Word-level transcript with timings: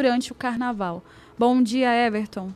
durante 0.00 0.30
o 0.30 0.34
carnaval. 0.36 1.02
Bom 1.36 1.60
dia, 1.60 1.92
Everton. 1.92 2.52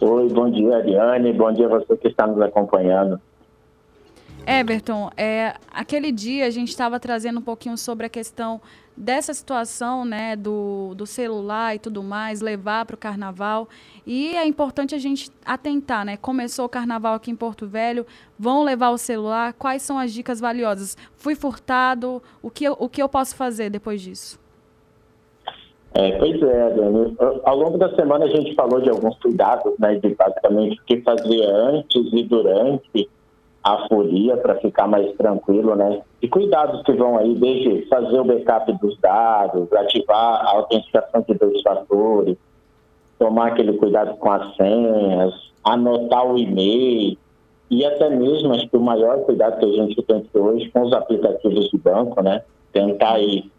Oi, 0.00 0.30
bom 0.30 0.50
dia, 0.50 0.78
Ariane. 0.78 1.30
Bom 1.30 1.52
dia 1.52 1.66
a 1.66 1.68
você 1.68 1.94
que 1.94 2.08
está 2.08 2.26
nos 2.26 2.40
acompanhando. 2.40 3.20
Everton, 4.46 5.10
é, 5.14 5.56
aquele 5.70 6.10
dia 6.10 6.46
a 6.46 6.50
gente 6.50 6.70
estava 6.70 6.98
trazendo 6.98 7.40
um 7.40 7.42
pouquinho 7.42 7.76
sobre 7.76 8.06
a 8.06 8.08
questão 8.08 8.62
dessa 8.96 9.34
situação 9.34 10.06
né, 10.06 10.36
do, 10.36 10.94
do 10.94 11.04
celular 11.04 11.76
e 11.76 11.78
tudo 11.78 12.02
mais, 12.02 12.40
levar 12.40 12.86
para 12.86 12.94
o 12.94 12.98
carnaval. 12.98 13.68
E 14.06 14.34
é 14.34 14.46
importante 14.46 14.94
a 14.94 14.98
gente 14.98 15.30
atentar, 15.44 16.06
né? 16.06 16.16
Começou 16.16 16.64
o 16.64 16.68
carnaval 16.70 17.12
aqui 17.12 17.30
em 17.30 17.36
Porto 17.36 17.66
Velho, 17.66 18.06
vão 18.38 18.64
levar 18.64 18.88
o 18.88 18.96
celular, 18.96 19.52
quais 19.52 19.82
são 19.82 19.98
as 19.98 20.14
dicas 20.14 20.40
valiosas? 20.40 20.96
Fui 21.14 21.34
furtado, 21.34 22.22
o 22.40 22.50
que 22.50 22.64
eu, 22.64 22.74
o 22.78 22.88
que 22.88 23.02
eu 23.02 23.08
posso 23.08 23.36
fazer 23.36 23.68
depois 23.68 24.00
disso? 24.00 24.39
É, 25.94 26.12
pois 26.18 26.40
é, 26.40 26.70
Dani. 26.70 27.16
Ao 27.44 27.56
longo 27.56 27.76
da 27.76 27.94
semana 27.94 28.24
a 28.24 28.28
gente 28.28 28.54
falou 28.54 28.80
de 28.80 28.90
alguns 28.90 29.18
cuidados, 29.18 29.72
né, 29.78 29.96
de 29.96 30.14
basicamente 30.14 30.78
o 30.80 30.84
que 30.84 31.00
fazer 31.00 31.42
antes 31.44 32.12
e 32.12 32.22
durante 32.22 33.08
a 33.62 33.88
folia 33.88 34.36
para 34.36 34.54
ficar 34.56 34.86
mais 34.86 35.12
tranquilo, 35.16 35.74
né? 35.74 36.00
E 36.22 36.28
cuidados 36.28 36.82
que 36.82 36.92
vão 36.92 37.18
aí 37.18 37.34
desde 37.34 37.86
fazer 37.88 38.18
o 38.18 38.24
backup 38.24 38.72
dos 38.80 38.98
dados, 38.98 39.70
ativar 39.72 40.46
a 40.46 40.50
autenticação 40.56 41.24
de 41.28 41.34
dois 41.34 41.60
fatores, 41.60 42.38
tomar 43.18 43.48
aquele 43.48 43.74
cuidado 43.74 44.16
com 44.16 44.30
as 44.30 44.56
senhas, 44.56 45.34
anotar 45.62 46.26
o 46.26 46.38
e-mail 46.38 47.18
e 47.70 47.84
até 47.84 48.08
mesmo 48.08 48.52
acho 48.54 48.68
que 48.68 48.76
o 48.76 48.80
maior 48.80 49.18
cuidado 49.20 49.58
que 49.58 49.66
a 49.66 49.72
gente 49.72 50.02
tem 50.02 50.24
hoje 50.34 50.70
com 50.70 50.82
os 50.82 50.92
aplicativos 50.92 51.68
de 51.68 51.76
banco, 51.76 52.22
né? 52.22 52.42
Tentar 52.72 53.14
aí 53.14 53.50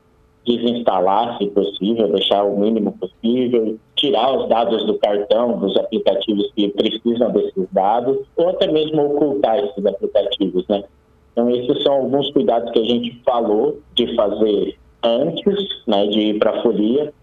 desinstalar, 0.45 1.37
se 1.37 1.47
possível, 1.47 2.11
deixar 2.11 2.43
o 2.43 2.57
mínimo 2.57 2.91
possível, 2.93 3.77
tirar 3.95 4.35
os 4.35 4.49
dados 4.49 4.83
do 4.85 4.97
cartão 4.97 5.59
dos 5.59 5.77
aplicativos 5.77 6.51
que 6.55 6.69
precisam 6.69 7.31
desses 7.31 7.67
dados, 7.71 8.17
ou 8.35 8.49
até 8.49 8.71
mesmo 8.71 9.05
ocultar 9.05 9.59
esses 9.59 9.85
aplicativos, 9.85 10.65
né? 10.67 10.83
Então, 11.31 11.49
esses 11.49 11.83
são 11.83 11.93
alguns 11.93 12.31
cuidados 12.31 12.71
que 12.71 12.79
a 12.79 12.83
gente 12.83 13.21
falou 13.23 13.79
de 13.93 14.15
fazer 14.15 14.77
antes, 15.03 15.83
né, 15.87 16.07
de 16.07 16.19
ir 16.19 16.39
para 16.39 16.51
a 16.51 16.61
folia. 16.61 17.13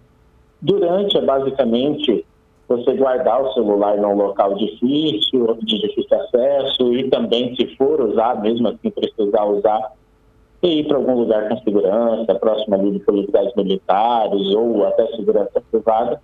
Durante 0.62 1.16
é 1.16 1.20
basicamente 1.20 2.24
você 2.68 2.94
guardar 2.94 3.42
o 3.42 3.52
celular 3.54 3.96
num 3.96 4.14
local 4.14 4.54
difícil, 4.54 5.56
de 5.62 5.80
difícil 5.80 6.20
acesso, 6.20 6.94
e 6.94 7.08
também, 7.10 7.54
se 7.56 7.66
for 7.76 8.00
usar, 8.00 8.40
mesmo 8.40 8.68
assim 8.68 8.90
precisar 8.90 9.44
usar, 9.44 9.92
e 10.62 10.80
ir 10.80 10.88
para 10.88 10.96
algum 10.96 11.20
lugar 11.20 11.48
com 11.48 11.58
segurança, 11.58 12.34
próximo 12.34 12.74
ali 12.74 12.92
de 12.92 12.98
policiais 13.00 13.52
militares 13.56 14.54
ou 14.54 14.86
até 14.86 15.06
segurança 15.08 15.62
privada. 15.70 16.20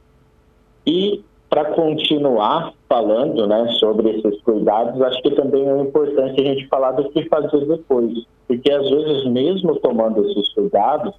E 0.86 1.22
para 1.48 1.66
continuar 1.66 2.74
falando 2.88 3.46
né, 3.46 3.68
sobre 3.78 4.10
esses 4.10 4.42
cuidados, 4.42 5.00
acho 5.00 5.22
que 5.22 5.30
também 5.30 5.68
é 5.68 5.80
importante 5.80 6.40
a 6.40 6.44
gente 6.44 6.66
falar 6.66 6.92
do 6.92 7.08
que 7.10 7.28
fazer 7.28 7.64
depois. 7.64 8.26
Porque 8.48 8.72
às 8.72 8.90
vezes, 8.90 9.24
mesmo 9.26 9.76
tomando 9.76 10.28
esses 10.28 10.52
cuidados, 10.52 11.14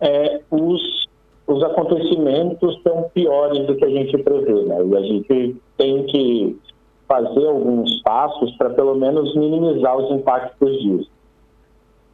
é, 0.00 0.40
os, 0.50 1.06
os 1.46 1.62
acontecimentos 1.62 2.80
são 2.82 3.10
piores 3.14 3.66
do 3.66 3.76
que 3.76 3.84
a 3.84 3.90
gente 3.90 4.16
prevê. 4.22 4.54
Né? 4.62 4.86
E 4.86 4.96
a 4.96 5.02
gente 5.02 5.56
tem 5.76 6.02
que 6.04 6.58
fazer 7.06 7.46
alguns 7.46 8.00
passos 8.02 8.52
para 8.56 8.70
pelo 8.70 8.94
menos 8.94 9.36
minimizar 9.36 9.98
os 9.98 10.10
impactos 10.12 10.80
disso. 10.80 11.11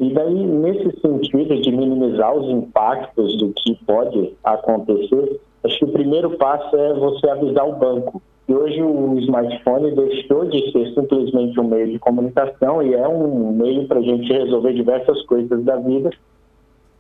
E 0.01 0.13
daí, 0.13 0.47
nesse 0.47 1.01
sentido 1.01 1.61
de 1.61 1.73
minimizar 1.73 2.33
os 2.35 2.49
impactos 2.49 3.37
do 3.37 3.53
que 3.53 3.75
pode 3.85 4.33
acontecer, 4.45 5.41
acho 5.65 5.79
que 5.79 5.85
o 5.85 5.93
primeiro 5.93 6.31
passo 6.37 6.77
é 6.77 6.95
você 6.95 7.29
avisar 7.29 7.69
o 7.69 7.77
banco. 7.77 8.23
E 8.49 8.55
hoje 8.55 8.81
o 8.81 9.19
smartphone 9.19 9.95
deixou 9.95 10.47
de 10.47 10.73
ser 10.73 10.95
simplesmente 10.95 11.59
um 11.61 11.65
meio 11.65 11.89
de 11.89 11.99
comunicação 11.99 12.83
e 12.83 12.95
é 12.95 13.07
um 13.07 13.53
meio 13.53 13.87
para 13.87 13.99
a 13.99 14.03
gente 14.03 14.33
resolver 14.33 14.73
diversas 14.73 15.21
coisas 15.27 15.65
da 15.65 15.77
vida. 15.77 16.11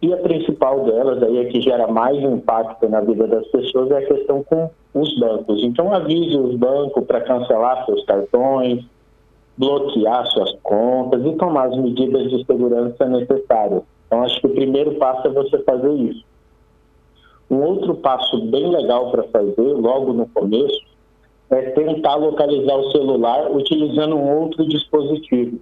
E 0.02 0.12
a 0.12 0.16
principal 0.18 0.84
delas, 0.84 1.22
aí, 1.22 1.38
é 1.38 1.44
que 1.46 1.60
gera 1.60 1.88
mais 1.88 2.16
impacto 2.22 2.88
na 2.88 3.00
vida 3.00 3.26
das 3.26 3.46
pessoas, 3.48 3.90
é 3.90 3.98
a 3.98 4.06
questão 4.06 4.44
com 4.44 4.70
os 4.94 5.18
bancos. 5.18 5.62
Então, 5.64 5.92
avise 5.92 6.36
os 6.36 6.54
bancos 6.56 7.04
para 7.04 7.20
cancelar 7.20 7.84
seus 7.86 8.04
cartões, 8.04 8.84
bloquear 9.58 10.24
suas 10.26 10.52
contas 10.62 11.24
e 11.26 11.32
tomar 11.36 11.66
as 11.66 11.76
medidas 11.76 12.30
de 12.30 12.44
segurança 12.46 13.04
necessárias. 13.06 13.82
Então, 14.06 14.22
acho 14.22 14.40
que 14.40 14.46
o 14.46 14.54
primeiro 14.54 14.94
passo 14.94 15.26
é 15.26 15.30
você 15.30 15.58
fazer 15.58 15.92
isso. 15.92 16.24
Um 17.50 17.62
outro 17.62 17.94
passo 17.96 18.40
bem 18.46 18.70
legal 18.70 19.10
para 19.10 19.24
fazer, 19.24 19.72
logo 19.74 20.12
no 20.12 20.28
começo, 20.28 20.80
é 21.50 21.62
tentar 21.70 22.16
localizar 22.16 22.76
o 22.76 22.90
celular 22.90 23.50
utilizando 23.50 24.16
um 24.16 24.38
outro 24.40 24.66
dispositivo. 24.68 25.58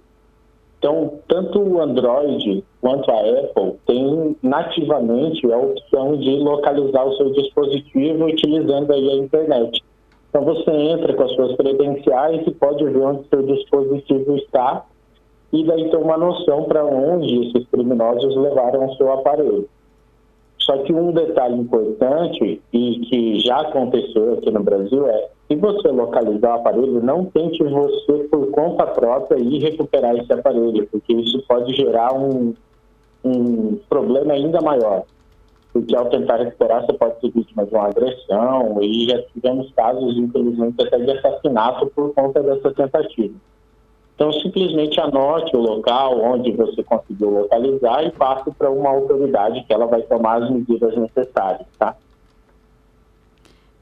Então, 0.77 1.19
tanto 1.27 1.59
o 1.59 1.81
Android 1.81 2.63
quanto 2.81 3.09
a 3.09 3.19
Apple 3.19 3.73
têm 3.87 4.35
nativamente 4.43 5.51
a 5.51 5.57
opção 5.57 6.17
de 6.17 6.37
localizar 6.37 7.03
o 7.05 7.15
seu 7.15 7.31
dispositivo 7.31 8.25
utilizando 8.25 8.91
aí 8.91 9.09
a 9.09 9.15
internet. 9.15 9.83
Então 10.37 10.53
você 10.53 10.69
entra 10.69 11.15
com 11.15 11.23
as 11.23 11.31
suas 11.31 11.55
credenciais 11.55 12.45
e 12.45 12.51
pode 12.51 12.85
ver 12.85 13.01
onde 13.01 13.27
seu 13.27 13.41
dispositivo 13.41 14.35
está 14.35 14.85
e 15.51 15.63
daí 15.65 15.89
ter 15.89 15.97
uma 15.97 16.15
noção 16.15 16.65
para 16.65 16.85
onde 16.85 17.47
esses 17.47 17.67
criminosos 17.69 18.35
levaram 18.35 18.85
o 18.85 18.95
seu 18.97 19.11
aparelho. 19.11 19.67
Só 20.59 20.77
que 20.83 20.93
um 20.93 21.11
detalhe 21.11 21.55
importante 21.55 22.61
e 22.71 22.99
que 22.99 23.39
já 23.39 23.61
aconteceu 23.61 24.33
aqui 24.33 24.51
no 24.51 24.61
Brasil 24.61 25.07
é 25.07 25.29
se 25.47 25.55
você 25.55 25.87
localizar 25.87 26.51
o 26.51 26.59
aparelho, 26.59 27.01
não 27.01 27.25
tente 27.25 27.63
você 27.63 28.27
por 28.29 28.51
conta 28.51 28.85
própria 28.85 29.39
ir 29.39 29.57
recuperar 29.57 30.15
esse 30.17 30.31
aparelho, 30.31 30.87
porque 30.91 31.13
isso 31.13 31.41
pode 31.47 31.75
gerar 31.75 32.13
um, 32.13 32.53
um 33.25 33.79
problema 33.89 34.33
ainda 34.33 34.61
maior 34.61 35.03
porque 35.77 35.95
ao 35.95 36.09
tentar 36.09 36.37
recuperar 36.37 36.83
você 36.85 36.93
pode 36.93 37.19
ser 37.19 37.29
vítima 37.29 37.65
de 37.65 37.73
uma 37.73 37.87
agressão 37.87 38.81
e 38.81 39.07
já 39.07 39.21
tivemos 39.33 39.71
casos, 39.73 40.17
infelizmente, 40.17 40.81
até 40.81 40.97
de 40.97 41.11
assassinato 41.11 41.85
por 41.87 42.13
conta 42.15 42.41
dessa 42.41 42.71
tentativa. 42.73 43.35
Então, 44.15 44.33
simplesmente 44.33 44.99
anote 44.99 45.55
o 45.55 45.59
local 45.59 46.19
onde 46.19 46.51
você 46.51 46.81
conseguiu 46.81 47.29
localizar 47.29 48.03
e 48.03 48.11
passe 48.11 48.49
para 48.51 48.71
uma 48.71 48.89
autoridade 48.89 49.63
que 49.63 49.71
ela 49.71 49.85
vai 49.85 50.01
tomar 50.01 50.41
as 50.41 50.49
medidas 50.49 50.97
necessárias, 50.97 51.67
tá? 51.77 51.95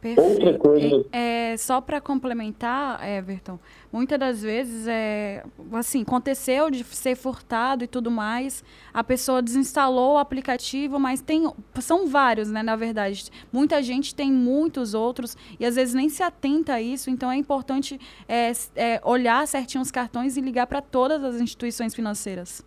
Perfeito. 0.06 0.22
Outra 0.22 0.60
coisa. 0.60 1.06
É, 1.12 1.58
só 1.58 1.82
para 1.82 2.00
complementar, 2.00 3.04
Everton, 3.04 3.58
muitas 3.92 4.20
das 4.20 4.44
vezes 4.44 4.88
é 4.88 5.44
assim, 5.74 6.04
aconteceu 6.04 6.70
de 6.70 6.84
ser 6.84 7.16
furtado 7.16 7.84
e 7.84 7.88
tudo 7.88 8.12
mais, 8.12 8.64
a 8.94 9.04
pessoa 9.04 9.42
desinstalou 9.42 10.14
o 10.14 10.18
aplicativo, 10.20 11.00
mas 11.00 11.22
tem 11.22 11.52
são 11.80 12.06
vários, 12.06 12.52
né, 12.52 12.62
na 12.62 12.76
verdade. 12.76 13.32
Muita 13.52 13.82
gente 13.82 14.14
tem 14.14 14.32
muitos 14.32 14.94
outros 14.94 15.36
e 15.60 15.66
às 15.66 15.76
vezes 15.76 15.96
nem 15.96 16.08
se 16.08 16.22
atenta 16.22 16.74
a 16.74 16.82
isso, 16.82 17.10
então 17.10 17.32
é 17.32 17.36
importante 17.36 18.00
é, 18.30 18.52
é, 18.76 19.02
olhar 19.04 19.48
certinho 19.48 19.82
os 19.82 19.90
cartões 19.90 20.38
e 20.38 20.42
ligar 20.42 20.68
para 20.68 20.82
todas 20.82 21.24
as 21.24 21.42
instituições 21.42 21.96
financeiras. 21.96 22.64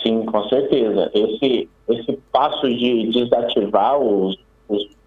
Sim, 0.00 0.24
com 0.26 0.48
certeza. 0.48 1.10
Esse, 1.12 1.68
esse 1.88 2.12
passo 2.30 2.68
de 2.68 3.10
desativar 3.10 3.98
os, 3.98 4.36
os 4.68 4.99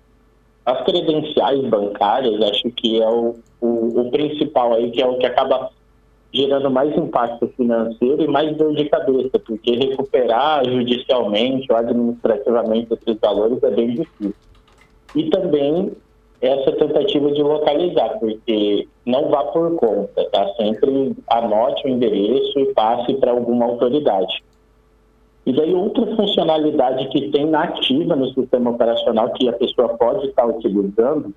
as 0.66 0.84
credenciais 0.86 1.62
bancárias, 1.66 2.42
acho 2.42 2.70
que 2.72 3.02
é 3.02 3.08
o, 3.08 3.36
o, 3.60 4.02
o, 4.02 4.12
principal 4.12 4.74
aí, 4.74 4.92
que 4.92 5.02
é 5.02 5.08
o 5.08 5.18
que 5.18 5.26
acaba 5.26 5.70
gerando 6.34 6.72
mais 6.72 6.96
impacto 6.98 7.48
financeiro 7.56 8.24
e 8.24 8.28
mais 8.28 8.56
dor 8.58 8.74
de 8.74 8.86
cabeça, 8.86 9.38
porque 9.46 9.76
recuperar 9.76 10.66
judicialmente 10.66 11.72
ou 11.72 11.78
administrativamente 11.78 12.94
esses 12.94 13.20
valores 13.20 13.62
é 13.62 13.70
bem 13.70 13.90
difícil. 13.90 14.34
E 15.16 15.30
também 15.30 15.92
essa 16.42 16.72
tentativa 16.74 17.32
de 17.32 17.42
localizar, 17.42 18.20
porque 18.20 18.88
não 19.06 19.30
vá 19.30 19.46
por 19.46 19.76
conta, 19.76 20.28
tá? 20.32 20.46
Sempre 20.58 21.16
anote 21.28 21.86
o 21.86 21.90
endereço 21.90 22.60
e 22.60 22.74
passe 22.74 23.14
para 23.16 23.32
alguma 23.32 23.66
autoridade. 23.66 24.44
E 25.46 25.52
daí 25.52 25.74
outra 25.74 26.16
funcionalidade 26.16 27.10
que 27.10 27.30
tem 27.30 27.46
nativa 27.46 28.16
no 28.16 28.34
sistema 28.34 28.72
operacional 28.72 29.32
que 29.34 29.50
a 29.50 29.54
pessoa 29.54 29.90
pode 29.90 30.28
estar 30.28 30.46
utilizando 30.46 31.34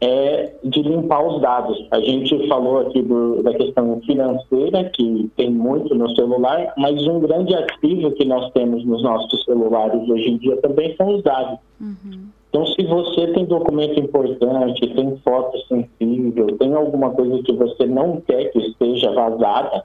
é 0.00 0.52
de 0.64 0.82
limpar 0.82 1.24
os 1.24 1.40
dados. 1.40 1.86
A 1.92 2.00
gente 2.00 2.48
falou 2.48 2.80
aqui 2.80 3.00
do, 3.00 3.40
da 3.40 3.54
questão 3.54 4.00
financeira, 4.04 4.90
que 4.90 5.30
tem 5.36 5.48
muito 5.48 5.94
no 5.94 6.12
celular, 6.16 6.74
mas 6.76 7.06
um 7.06 7.20
grande 7.20 7.54
ativo 7.54 8.10
que 8.10 8.24
nós 8.24 8.50
temos 8.50 8.84
nos 8.84 9.00
nossos 9.00 9.44
celulares 9.44 10.08
hoje 10.08 10.30
em 10.30 10.38
dia 10.38 10.56
também 10.56 10.96
são 10.96 11.14
os 11.14 11.22
dados. 11.22 11.60
Uhum. 11.80 12.26
Então, 12.48 12.66
se 12.66 12.84
você 12.84 13.28
tem 13.28 13.46
documento 13.46 13.98
importante, 14.00 14.86
tem 14.88 15.16
foto 15.24 15.56
sensível, 15.68 16.48
tem 16.58 16.74
alguma 16.74 17.10
coisa 17.10 17.40
que 17.44 17.52
você 17.52 17.86
não 17.86 18.20
quer 18.20 18.50
que 18.50 18.58
esteja 18.58 19.12
vazada, 19.12 19.84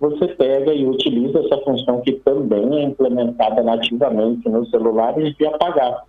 você 0.00 0.28
pega 0.28 0.72
e 0.72 0.86
utiliza 0.86 1.40
essa 1.40 1.58
função 1.58 2.00
que 2.02 2.12
também 2.12 2.78
é 2.78 2.82
implementada 2.82 3.62
nativamente 3.62 4.48
nos 4.48 4.70
celulares 4.70 5.34
de 5.36 5.46
apagar. 5.46 6.04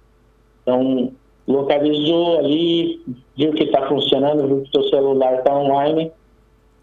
Então, 0.62 1.12
localizou 1.47 2.39
ali, 2.39 3.01
viu 3.36 3.51
que 3.53 3.63
está 3.63 3.88
funcionando, 3.88 4.47
viu 4.47 4.62
que 4.62 4.69
seu 4.69 4.83
celular 4.89 5.39
está 5.39 5.57
online, 5.57 6.12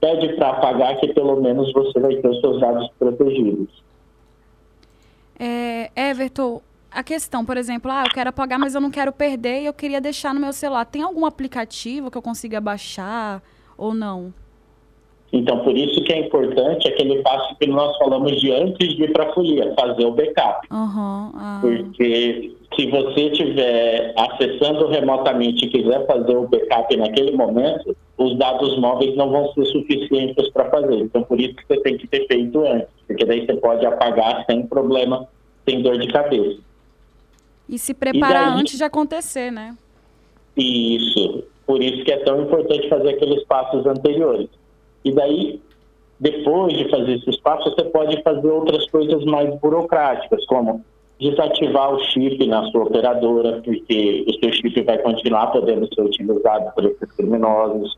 pede 0.00 0.35
para 0.35 0.50
apagar 0.50 0.99
que 0.99 1.12
pelo 1.14 1.41
menos 1.41 1.73
você 1.73 2.00
vai 2.00 2.17
ter 2.17 2.29
os 2.29 2.41
seus 2.41 2.61
dados 2.61 2.91
protegidos. 2.99 3.85
É, 5.38 5.91
Everton, 5.94 6.61
a 6.91 7.05
questão, 7.05 7.44
por 7.44 7.56
exemplo, 7.56 7.91
ah, 7.91 8.05
eu 8.06 8.12
quero 8.12 8.31
apagar, 8.31 8.59
mas 8.59 8.75
eu 8.75 8.81
não 8.81 8.91
quero 8.91 9.12
perder 9.12 9.62
e 9.62 9.67
eu 9.67 9.73
queria 9.73 10.00
deixar 10.00 10.35
no 10.35 10.41
meu 10.41 10.52
celular. 10.52 10.85
Tem 10.85 11.02
algum 11.02 11.25
aplicativo 11.25 12.11
que 12.11 12.19
eu 12.19 12.23
consiga 12.23 12.61
baixar 12.61 13.43
ou 13.76 13.94
não? 13.94 14.32
Então, 15.32 15.58
por 15.61 15.76
isso 15.76 16.00
que 16.02 16.12
é 16.12 16.20
importante 16.20 16.88
aquele 16.88 17.20
passo 17.23 17.55
que 17.56 17.67
nós 17.67 17.96
falamos 17.99 18.40
de 18.40 18.52
antes 18.52 18.94
de 18.94 19.05
ir 19.05 19.12
para 19.12 19.28
a 19.28 19.32
folia, 19.32 19.75
fazer 19.78 20.05
o 20.05 20.12
backup. 20.12 20.67
Uhum, 20.70 21.32
ah. 21.34 21.58
Porque 21.61 22.55
se 22.75 22.87
você 22.90 23.20
estiver 23.23 24.14
acessando 24.17 24.87
remotamente 24.88 25.64
e 25.64 25.69
quiser 25.69 26.06
fazer 26.06 26.37
o 26.37 26.49
backup 26.49 26.96
naquele 26.96 27.32
momento, 27.32 27.96
os 28.17 28.38
dados 28.38 28.78
móveis 28.78 29.17
não 29.17 29.31
vão 29.31 29.52
ser 29.52 29.64
suficientes 29.67 30.49
para 30.50 30.70
fazer. 30.70 30.94
Então, 30.94 31.23
por 31.23 31.40
isso 31.40 31.55
que 31.55 31.67
você 31.67 31.81
tem 31.81 31.99
que 31.99 32.06
ter 32.06 32.26
feito 32.26 32.61
antes, 32.64 32.88
porque 33.06 33.25
daí 33.25 33.44
você 33.44 33.55
pode 33.55 33.84
apagar 33.84 34.44
sem 34.46 34.67
problema, 34.67 35.26
sem 35.69 35.82
dor 35.82 35.99
de 35.99 36.08
cabeça. 36.08 36.61
E 37.69 37.78
se 37.78 37.93
preparar 37.93 38.49
e 38.49 38.50
daí... 38.50 38.61
antes 38.61 38.78
de 38.78 38.84
acontecer, 38.84 39.50
né? 39.50 39.76
Isso. 40.56 41.44
Por 41.67 41.82
isso 41.82 42.05
que 42.05 42.12
é 42.12 42.19
tão 42.19 42.43
importante 42.43 42.88
fazer 42.88 43.11
aqueles 43.11 43.44
passos 43.44 43.84
anteriores. 43.87 44.49
E 45.06 45.12
daí, 45.12 45.61
depois 46.19 46.76
de 46.76 46.91
fazer 46.91 47.12
esses 47.12 47.37
passos, 47.37 47.73
você 47.75 47.85
pode 47.85 48.20
fazer 48.23 48.49
outras 48.49 48.91
coisas 48.91 49.25
mais 49.25 49.55
burocráticas, 49.61 50.44
como 50.47 50.85
desativar 51.20 51.94
o 51.94 52.00
chip 52.06 52.44
na 52.44 52.69
sua 52.73 52.82
operadora, 52.82 53.62
porque 53.62 54.25
o 54.26 54.32
seu 54.41 54.53
chip 54.53 54.82
vai 54.82 54.99
continuar 54.99 55.47
podendo 55.53 55.87
ser 55.94 56.03
utilizado 56.03 56.75
por 56.75 56.87
esses 56.87 57.12
criminosos. 57.12 57.97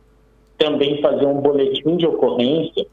Também 0.58 1.00
fazer 1.00 1.25
um 1.25 1.40
boletim 1.40 1.96
de 1.96 2.06
ocorrência. 2.06 2.87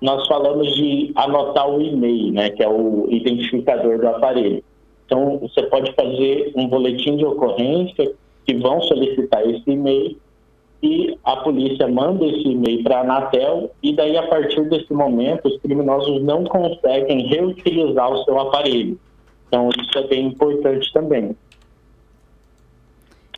Nós 0.00 0.26
falamos 0.26 0.74
de 0.74 1.12
anotar 1.14 1.68
o 1.68 1.82
e-mail, 1.82 2.32
né, 2.32 2.48
que 2.48 2.62
é 2.62 2.68
o 2.68 3.06
identificador 3.10 3.98
do 3.98 4.08
aparelho. 4.08 4.64
Então, 5.04 5.38
você 5.42 5.62
pode 5.64 5.92
fazer 5.92 6.52
um 6.56 6.66
boletim 6.68 7.18
de 7.18 7.26
ocorrência 7.26 8.12
que 8.46 8.54
vão 8.54 8.80
solicitar 8.80 9.46
esse 9.46 9.70
e-mail 9.70 10.16
e 10.82 11.18
a 11.24 11.36
polícia 11.36 11.88
manda 11.88 12.24
esse 12.24 12.48
e-mail 12.48 12.82
para 12.84 12.98
a 12.98 13.00
Anatel 13.00 13.70
e 13.82 13.94
daí 13.94 14.16
a 14.16 14.26
partir 14.28 14.68
desse 14.68 14.92
momento 14.92 15.48
os 15.48 15.58
criminosos 15.60 16.22
não 16.22 16.44
conseguem 16.44 17.26
reutilizar 17.26 18.12
o 18.12 18.24
seu 18.24 18.38
aparelho. 18.38 18.98
Então 19.48 19.70
isso 19.70 19.98
é 19.98 20.06
bem 20.06 20.26
importante 20.26 20.92
também. 20.92 21.36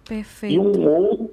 Perfeito. 0.06 0.54
E 0.54 0.58
um, 0.58 1.30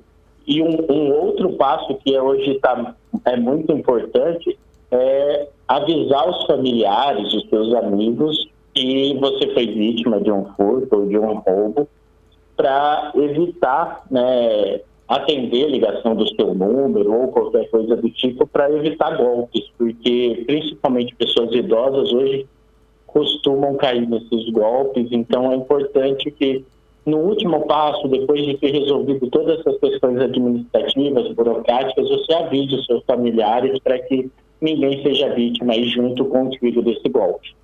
e 0.48 0.62
um, 0.62 0.86
um 0.90 1.12
outro 1.12 1.54
passo 1.54 1.96
que 1.96 2.18
hoje 2.18 2.56
tá, 2.60 2.96
é 3.26 3.36
muito 3.36 3.72
importante 3.74 4.58
é 4.90 5.50
avisar 5.68 6.30
os 6.30 6.46
familiares, 6.46 7.34
os 7.34 7.50
seus 7.50 7.74
amigos 7.74 8.48
que 8.74 9.18
você 9.20 9.54
foi 9.54 9.68
vítima 9.68 10.22
de 10.22 10.32
um 10.32 10.46
furto 10.54 10.96
ou 10.96 11.08
de 11.08 11.18
um 11.18 11.34
roubo 11.40 11.90
para 12.56 13.12
evitar 13.16 14.06
né, 14.10 14.80
atender 15.08 15.70
ligação 15.70 16.16
do 16.16 16.28
seu 16.36 16.54
número 16.54 17.14
ou 17.14 17.28
qualquer 17.30 17.70
coisa 17.70 17.96
do 17.96 18.10
tipo 18.10 18.46
para 18.46 18.70
evitar 18.72 19.16
golpes, 19.16 19.64
porque 19.78 20.44
principalmente 20.46 21.16
pessoas 21.16 21.54
idosas 21.54 22.12
hoje 22.12 22.46
costumam 23.06 23.76
cair 23.76 24.08
nesses 24.08 24.50
golpes, 24.52 25.08
então 25.12 25.52
é 25.52 25.56
importante 25.56 26.30
que 26.30 26.64
no 27.06 27.20
último 27.20 27.66
passo, 27.66 28.06
depois 28.10 28.46
de 28.46 28.58
ter 28.58 28.72
resolvido 28.72 29.30
todas 29.30 29.62
essas 29.62 29.80
questões 29.80 30.20
administrativas, 30.20 31.32
burocráticas, 31.34 32.10
você 32.10 32.34
avise 32.34 32.76
os 32.76 32.86
seus 32.86 33.02
familiares 33.06 33.80
para 33.80 33.98
que 33.98 34.30
ninguém 34.60 35.02
seja 35.04 35.34
vítima 35.34 35.72
aí 35.72 35.86
junto 35.86 36.26
contigo 36.26 36.82
desse 36.82 37.08
golpe 37.08 37.56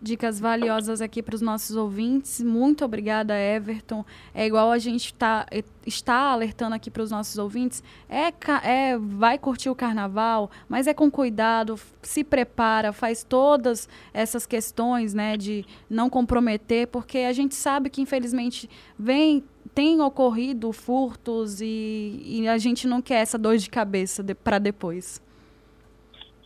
dicas 0.00 0.40
valiosas 0.40 1.00
aqui 1.00 1.22
para 1.22 1.34
os 1.34 1.40
nossos 1.40 1.76
ouvintes. 1.76 2.40
Muito 2.40 2.84
obrigada, 2.84 3.38
Everton. 3.38 4.04
É 4.34 4.46
igual 4.46 4.70
a 4.70 4.78
gente 4.78 5.12
tá, 5.14 5.46
está 5.86 6.32
alertando 6.32 6.74
aqui 6.74 6.90
para 6.90 7.02
os 7.02 7.10
nossos 7.10 7.38
ouvintes. 7.38 7.82
É, 8.08 8.32
é, 8.62 8.98
vai 8.98 9.38
curtir 9.38 9.70
o 9.70 9.74
carnaval, 9.74 10.50
mas 10.68 10.86
é 10.86 10.94
com 10.94 11.10
cuidado, 11.10 11.78
se 12.02 12.24
prepara, 12.24 12.92
faz 12.92 13.24
todas 13.24 13.88
essas 14.12 14.46
questões 14.46 15.14
né, 15.14 15.36
de 15.36 15.64
não 15.88 16.08
comprometer, 16.10 16.88
porque 16.88 17.18
a 17.18 17.32
gente 17.32 17.54
sabe 17.54 17.90
que, 17.90 18.00
infelizmente, 18.00 18.68
vem 18.98 19.44
tem 19.74 20.00
ocorrido 20.00 20.72
furtos 20.72 21.60
e, 21.60 22.22
e, 22.24 22.48
a 22.48 22.56
gente 22.58 22.86
não 22.86 23.02
quer 23.02 23.22
essa 23.22 23.36
dor 23.36 23.56
de 23.56 23.68
cabeça 23.68 24.22
de, 24.22 24.32
para 24.32 24.60
depois. 24.60 25.20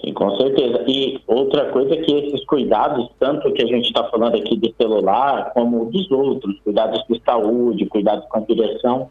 Sim, 0.04 0.12
com 0.12 0.36
certeza. 0.36 0.84
E 0.86 1.20
outra 1.26 1.70
coisa 1.72 1.94
é 1.94 1.96
que 1.98 2.12
esses 2.12 2.44
cuidados, 2.46 3.08
tanto 3.18 3.52
que 3.52 3.62
a 3.62 3.66
gente 3.66 3.86
está 3.86 4.04
falando 4.04 4.36
aqui 4.36 4.56
de 4.56 4.72
celular, 4.80 5.52
como 5.52 5.86
dos 5.86 6.10
outros, 6.10 6.58
cuidados 6.60 7.02
de 7.08 7.20
saúde, 7.24 7.86
cuidados 7.86 8.24
com 8.28 8.38
a 8.38 8.42
direção, 8.42 9.10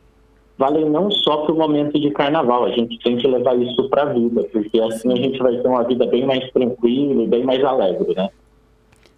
valem 0.57 0.89
não 0.89 1.11
só 1.11 1.37
para 1.37 1.53
o 1.53 1.57
momento 1.57 1.99
de 1.99 2.09
carnaval, 2.11 2.65
a 2.65 2.71
gente 2.71 2.97
tem 3.03 3.17
que 3.17 3.27
levar 3.27 3.55
isso 3.57 3.89
para 3.89 4.03
a 4.03 4.13
vida, 4.13 4.43
porque 4.51 4.79
assim 4.79 5.11
a 5.11 5.15
gente 5.15 5.37
vai 5.39 5.57
ter 5.57 5.67
uma 5.67 5.83
vida 5.83 6.05
bem 6.07 6.25
mais 6.25 6.49
tranquila 6.51 7.23
e 7.23 7.27
bem 7.27 7.43
mais 7.43 7.63
alegre, 7.63 8.13
né? 8.15 8.29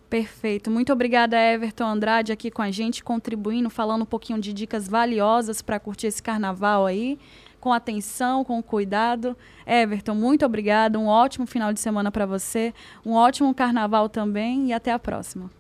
Perfeito. 0.10 0.72
Muito 0.72 0.92
obrigada, 0.92 1.38
Everton 1.38 1.86
Andrade, 1.86 2.32
aqui 2.32 2.50
com 2.50 2.64
a 2.64 2.72
gente, 2.72 3.04
contribuindo, 3.04 3.70
falando 3.70 4.02
um 4.02 4.08
pouquinho 4.08 4.40
de 4.40 4.52
dicas 4.52 4.90
valiosas 4.90 5.62
para 5.62 5.80
curtir 5.80 6.08
esse 6.08 6.22
carnaval 6.22 6.88
aí 6.88 7.20
com 7.60 7.72
atenção, 7.74 8.44
com 8.44 8.62
cuidado. 8.62 9.36
Everton, 9.66 10.16
muito 10.16 10.46
obrigada. 10.46 10.98
Um 10.98 11.08
ótimo 11.08 11.46
final 11.46 11.74
de 11.74 11.80
semana 11.80 12.12
para 12.12 12.26
você. 12.26 12.74
Um 13.06 13.14
ótimo 13.14 13.54
carnaval 13.54 14.10
também 14.10 14.68
e 14.68 14.74
até 14.74 14.92
a 14.92 15.00
próxima. 15.00 15.59